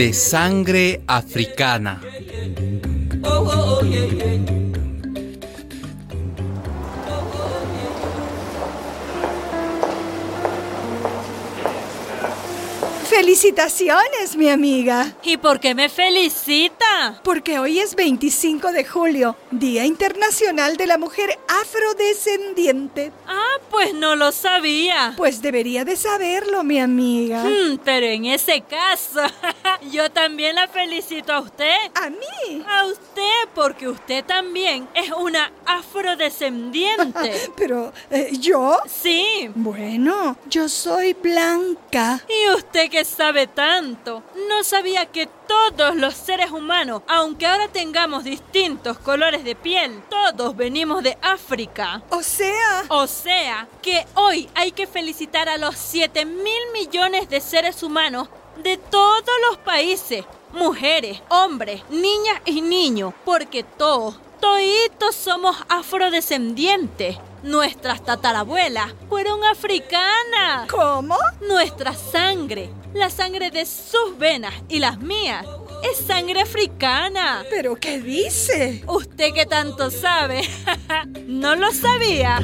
de 0.00 0.14
sangre 0.14 1.02
africana. 1.06 2.00
Felicitaciones, 13.10 14.36
mi 14.36 14.48
amiga. 14.48 15.12
¿Y 15.22 15.36
por 15.36 15.60
qué 15.60 15.74
me 15.74 15.90
felicita? 15.90 17.20
Porque 17.22 17.58
hoy 17.58 17.80
es 17.80 17.94
25 17.94 18.72
de 18.72 18.86
julio, 18.86 19.36
Día 19.50 19.84
Internacional 19.84 20.78
de 20.78 20.86
la 20.86 20.96
Mujer 20.96 21.38
Afrodescendiente. 21.46 23.12
Ah, 23.26 23.58
pues 23.80 23.94
no 23.94 24.14
lo 24.14 24.30
sabía. 24.30 25.14
Pues 25.16 25.40
debería 25.40 25.86
de 25.86 25.96
saberlo, 25.96 26.62
mi 26.62 26.78
amiga. 26.78 27.44
Hmm, 27.44 27.78
pero 27.82 28.04
en 28.04 28.26
ese 28.26 28.60
caso, 28.60 29.20
yo 29.90 30.10
también 30.10 30.56
la 30.56 30.68
felicito 30.68 31.32
a 31.32 31.40
usted. 31.40 31.76
¿A 31.94 32.10
mí? 32.10 32.62
A 32.68 32.84
usted, 32.84 33.48
porque 33.54 33.88
usted 33.88 34.22
también 34.26 34.86
es 34.92 35.10
una 35.12 35.50
afrodescendiente. 35.64 37.50
pero, 37.56 37.90
eh, 38.10 38.32
¿yo? 38.38 38.78
Sí. 38.86 39.50
Bueno, 39.54 40.36
yo 40.46 40.68
soy 40.68 41.14
blanca. 41.14 42.20
¿Y 42.28 42.54
usted 42.54 42.90
qué 42.90 43.06
sabe 43.06 43.46
tanto? 43.46 44.22
No 44.46 44.62
sabía 44.62 45.06
que 45.06 45.26
todos 45.26 45.96
los 45.96 46.14
seres 46.14 46.50
humanos, 46.50 47.02
aunque 47.08 47.46
ahora 47.46 47.68
tengamos 47.68 48.24
distintos 48.24 48.98
colores 48.98 49.42
de 49.42 49.56
piel, 49.56 50.02
todos 50.10 50.54
venimos 50.54 51.02
de 51.02 51.16
África. 51.22 52.02
O 52.10 52.22
sea... 52.22 52.84
O 52.88 53.06
sea, 53.06 53.66
que 53.82 54.06
hoy 54.14 54.48
hay 54.54 54.72
que 54.72 54.86
felicitar 54.86 55.48
a 55.48 55.56
los 55.56 55.76
7 55.76 56.24
mil 56.24 56.62
millones 56.72 57.28
de 57.28 57.40
seres 57.40 57.82
humanos 57.82 58.28
de 58.62 58.76
todos 58.76 59.36
los 59.48 59.58
países, 59.58 60.24
mujeres, 60.52 61.22
hombres, 61.28 61.82
niñas 61.90 62.40
y 62.44 62.60
niños, 62.60 63.14
porque 63.24 63.62
todos, 63.62 64.16
todos 64.40 65.14
somos 65.14 65.56
afrodescendientes. 65.68 67.16
Nuestras 67.42 68.04
tatarabuelas 68.04 68.92
fueron 69.08 69.42
africanas. 69.44 70.68
¿Cómo? 70.70 71.16
Nuestra 71.40 71.94
sangre, 71.94 72.70
la 72.92 73.08
sangre 73.08 73.50
de 73.50 73.64
sus 73.64 74.18
venas 74.18 74.52
y 74.68 74.78
las 74.78 74.98
mías, 74.98 75.46
es 75.82 76.06
sangre 76.06 76.42
africana. 76.42 77.42
¿Pero 77.48 77.76
qué 77.76 77.98
dice? 78.00 78.84
Usted 78.86 79.32
que 79.32 79.46
tanto 79.46 79.90
sabe, 79.90 80.42
¿no 81.26 81.56
lo 81.56 81.72
sabía? 81.72 82.40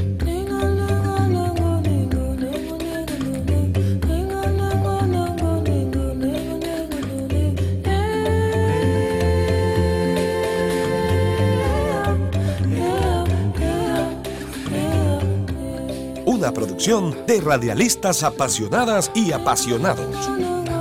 Una 16.46 16.54
producción 16.54 17.26
de 17.26 17.40
radialistas 17.40 18.22
apasionadas 18.22 19.10
y 19.16 19.32
apasionados. 19.32 20.75